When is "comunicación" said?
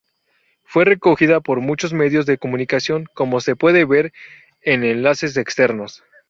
2.39-3.05